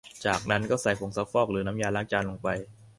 [0.25, 2.47] จากนั้นก็ใส่ผงซักฟอกหรือน้ำยาล้างจานลงไป